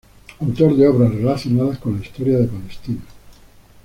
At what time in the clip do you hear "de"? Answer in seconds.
0.77-0.87, 2.39-2.47